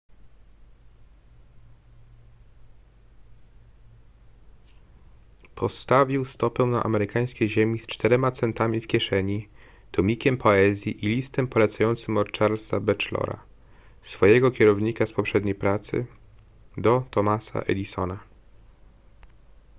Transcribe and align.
postawił 5.55 6.25
stopę 6.25 6.63
na 6.65 6.83
amerykańskiej 6.83 7.49
ziemi 7.49 7.79
z 7.79 7.87
4 7.87 8.17
centami 8.33 8.81
w 8.81 8.87
kieszeni 8.87 9.49
tomikiem 9.91 10.37
poezji 10.37 11.05
i 11.05 11.07
listem 11.07 11.47
polecającym 11.47 12.17
od 12.17 12.37
charlesa 12.37 12.79
batchelora 12.79 13.43
swojego 14.03 14.51
kierownika 14.51 15.05
z 15.05 15.13
poprzedniej 15.13 15.55
pracy 15.55 16.05
do 16.77 17.03
thomasa 17.11 17.59
edisona 17.59 18.19